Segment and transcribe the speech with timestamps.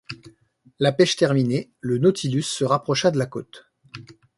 [0.79, 3.67] La pêche terminée, le Nautilus se rapprocha de la côte.